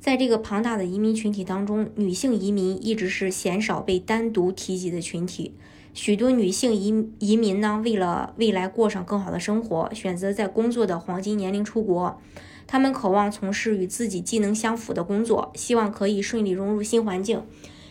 [0.00, 5.52] 在这个庞大的移民群体当中，女性移民一直是鲜少被单独提及的群体。
[5.92, 12.18] 许多女性移移民呢，为了未来过上更好的生活，选择在工作的黄金年龄出国。
[12.66, 17.42] 她们渴望从事与自己技能相符的工作，希望可以顺利融入新环境，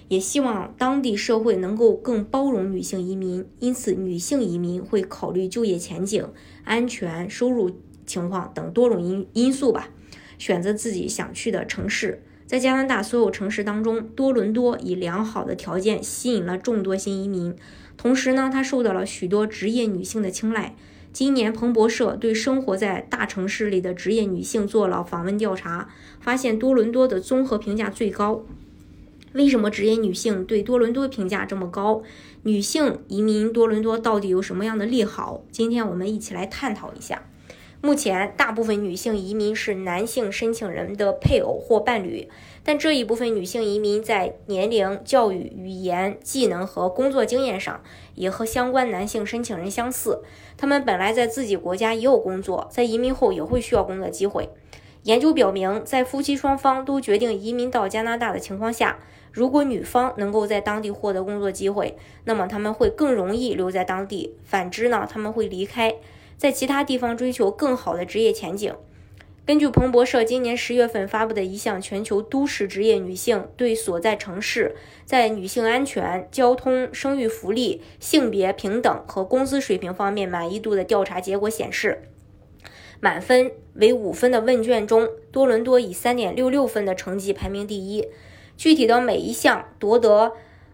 [0.08, 3.46] 也希望当地社会能够更包容女性移民。
[3.60, 6.28] 因此，女性移民会考虑就业前景、
[6.64, 7.70] 安全、收入
[8.08, 9.90] 情况等多种因因素吧，
[10.40, 12.24] 选择自己想去的城市。
[12.48, 17.56] 在加拿大所有城市当中，多伦多以良好的条件吸引了众多新移民。
[17.96, 20.76] 同时呢，它受到了许多职业女性的青睐。
[21.12, 28.44] 今年，彭博社对生活在大城市里的职业女性做了访问调查，发现多伦多的综合评价最高。
[29.34, 32.02] 为什么职业女性对多伦多评价这么高？
[32.44, 35.44] 女性移民多伦多到底有什么样的利好？
[35.52, 37.29] 今天我们一起来探讨一下。
[37.82, 42.28] 目前，大部分女性移民是男性申请人的配偶或伴侣，
[42.62, 47.82] 但这一部分女性移民在年龄、教育、语言、技能和工作经验上
[48.16, 50.22] 也和相关男性申请人相似。
[50.58, 54.50] 他们本来在自己国家也有工作，在移民后也会需要工作机会。
[55.04, 59.00] 研究表明，在夫妻双方都决定移民到加拿大的情况下，
[59.32, 65.96] 如果女方能够在当地获得工作机会，那么他们会更容易留在当地；反之呢，他们会离开。
[66.40, 68.74] 在其他地方追求更好的职业前景。
[69.46, 82.04] 根据彭博社今年十月份发布的一项全球都市职业女性对所在城市在女性安全、交通、生育福利、性别平等和工资水平方面满意度的调查结果显示，
[83.02, 88.08] 满分为五分的问卷中，多伦多以三点六六分的成绩排名第一。
[88.56, 90.32] 具体的每一项夺得。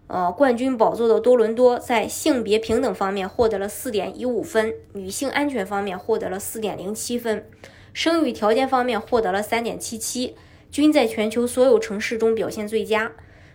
[0.07, 7.43] 呃，冠军宝座的多伦多在性别平等方面获得了四点一五分，女性安全方面获得了四点零七分，
[7.91, 10.35] 生育条件方面获得了三点七七，
[10.69, 13.13] 均在全球所有城市中表现最佳。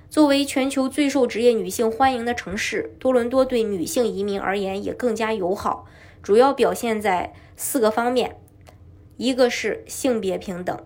[0.09, 5.87] 作为全球最受职业女性欢迎的城市，多伦多对女性移民而言也更加友好，
[6.21, 8.37] 主要表现在四个方面，
[9.17, 10.77] 一个是性别平等。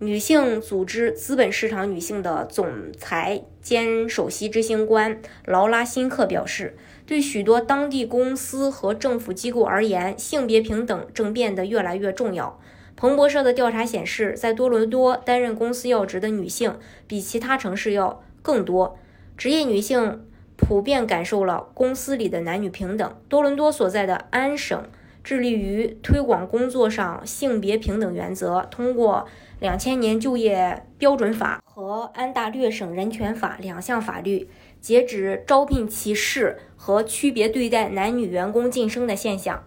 [0.00, 12.60] 女性组织资本市场女性的总裁兼首席执行官劳拉辛克表示，对许多当地公司和政府机构而言，性别平等正变得越来越重要。
[12.94, 18.96] 彭博社的调查显示，在多伦多担任公司要职的女性比其他城市要更多。
[19.36, 20.24] 职业女性
[20.56, 23.20] 普遍感受了公司里的男女平等。
[23.28, 24.84] 多伦多所在的安省。
[25.28, 29.26] 致力于推广工作上性别平等原则，通过
[29.60, 34.48] 两千年就业标准法和安大略省人权法两项法律，
[34.80, 39.62] 截止招聘歧视和区别对待男女员工晋升的现象。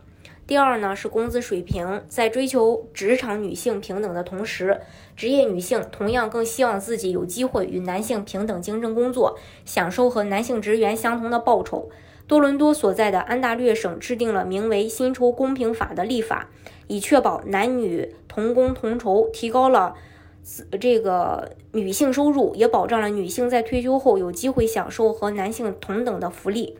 [0.47, 4.81] 第二呢是工资水平，在追求职场女性平等的同时，
[5.15, 11.91] 职业女性同样更希望自己有机会与男性平等竞争工作，享受和男性职员相同的报酬。
[12.31, 16.49] 多伦多所在的安大略省制定了名为“薪酬公平法”的立法，
[16.87, 19.95] 以确保男女同工同酬，提高了
[20.79, 26.77] 这个女性收入，也保障了女性在退休后有机会享受和男性同等的福利。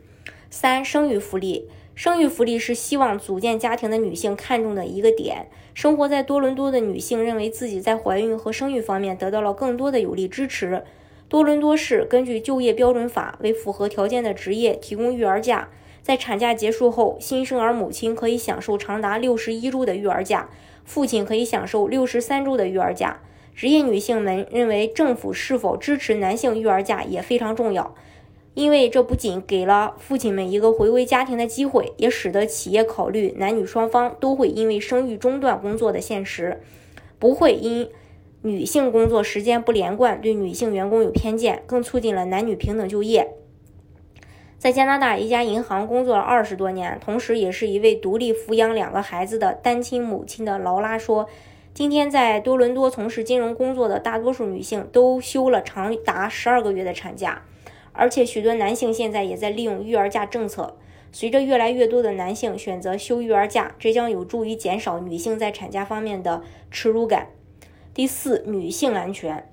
[0.50, 5.47] 三、生育福利，生育福利是希望组建家庭的女性看重的一个点。
[5.73, 10.85] 生活在多伦多的女性认为自己在怀孕和生育方面得到了更多的有力支持。
[11.31, 15.69] 多伦多市根据就业标准法为符合条件的职业提供育儿假，
[16.03, 20.49] 在产假结束后，新生儿母亲可以享受长达六十一周的育儿假，
[20.83, 23.21] 父亲可以享受六十三周的育儿假。
[23.55, 27.95] 职业女性们认为，政府是否支持男性育儿假也非常重要，
[28.53, 36.61] 因为这不仅给了父亲们一个回归家庭的机会，也使得企业考虑男女双方都会因为生育中断工作的现实，
[37.17, 37.87] 不会因。
[38.43, 43.35] 女性工作时间不连贯，对女性员工有偏见，更促进了男女平等就业。
[44.58, 51.28] 在加拿大一家银行工作了二十多年，同时也是一位独立抚养两个孩子的单亲母亲的劳拉说
[51.73, 57.44] ：“今天在多伦多从事金融工作的大多数女性都休了长达十二个月的产假，
[57.91, 60.78] 而且许多男性现在也在利用育儿假政策。
[61.11, 66.41] 随着越来越多的男性选择休育儿假，这将有助于减少女性在产假方面的
[66.72, 67.29] 耻辱感。”
[67.93, 69.49] 第四，女性安全。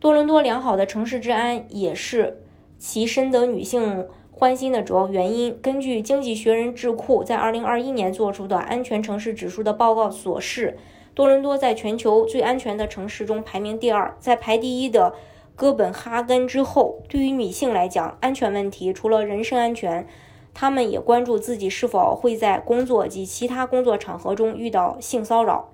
[0.00, 2.42] 多伦多良好的城市治安也是
[2.78, 10.78] 其深得女性欢心的主要原因，根据经济学人智库在二零二一年做出的安全城市指数的报告所示，
[11.12, 15.12] 多伦多在全球最安全的城市中排名第二，在排第一的
[15.54, 17.02] 哥本哈根之后。
[17.06, 20.06] 对于女性来讲，安全问题除了人身安全，
[20.54, 25.68] 她们也关注自己是否会在工作及其他工作场合中遇到性骚扰。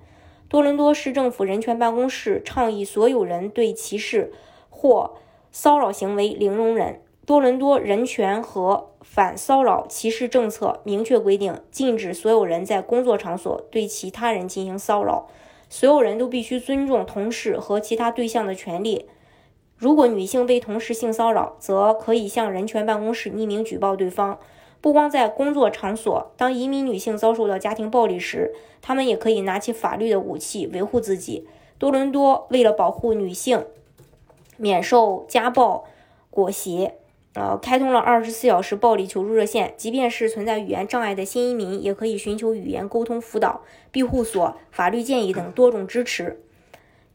[0.55, 4.31] 多伦多市政府人权办公室倡议所有人对歧视
[4.69, 5.15] 或
[5.51, 7.01] 骚扰行为零容忍。
[7.25, 15.27] 多伦多人权和反骚扰歧视政策明确规定，禁止所有人在工作场所对其他人进行骚扰。
[15.67, 19.09] 所有人都必须尊重同事和其他对象的权利。
[19.75, 24.39] 如果女性被同事性骚扰，则可以向人权办公室匿名举报对方。
[24.85, 28.53] 不光在工作场所，当移民女性遭受到家庭暴力时，
[28.83, 31.47] 她们也可以拿起法律的武器维护自己。
[31.79, 33.65] 多伦多为了保护女性
[34.57, 35.85] 免受家暴
[36.29, 36.93] 裹挟。
[37.33, 46.39] 呃，开通了二十四小时暴力求助热线，即便是存在语言障碍的新移民，也可以寻求语言沟通辅导、庇护所、法律建议等多种支持。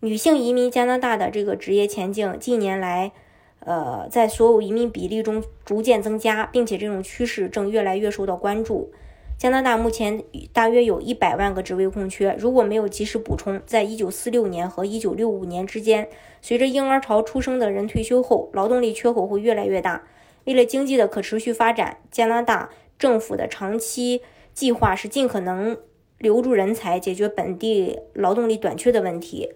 [0.01, 3.13] 女性移民加拿大的这个职业前景，近年来，
[3.61, 8.91] 呃，在所有移民比例中逐渐增加，并且这种趋势正越来越受到关注。
[9.37, 10.23] 加拿大目前
[10.53, 16.09] 大约有一百万个职位空缺，如果没有及时补充，在一九四六年和一九六五年之间，
[16.43, 20.05] 随着婴儿潮出生的人退休后，劳动力缺口会越来越大。
[20.45, 24.21] 为了经济的可持续发展，加拿大政府的长期
[24.53, 25.77] 计划是尽可能
[26.19, 29.51] 留住人才，解决本地劳动力短缺的问题。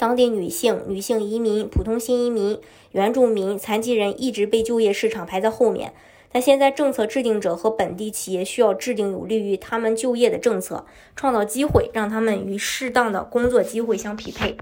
[0.00, 2.58] 当地女性、女性移民、普通新移民、
[2.92, 5.92] 原住民、残疾人一直被就业市场排在后面。
[6.32, 14.56] 但现在，政策制定者和本地企业需要制定有利于他们就业的政策，创造机会，让他们与适当的工作机会相匹配。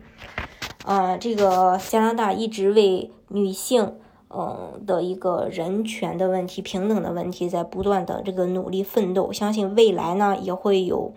[0.85, 3.95] 呃，这个加拿大一直为女性，
[4.31, 9.33] 嗯的一个人权的问题、平等的问题，在不断的这个努力奋斗。
[9.33, 11.15] 相信未来呢，也会有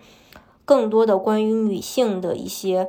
[0.64, 2.88] 更多的关于女性的一些